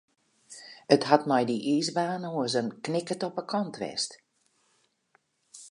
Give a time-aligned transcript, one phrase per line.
[0.93, 4.11] It hat mei dy iisbaan oars in knikkert op de kant west.